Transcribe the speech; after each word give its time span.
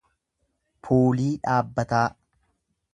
puulii 0.87 1.29
dhaabbataa 1.45 2.05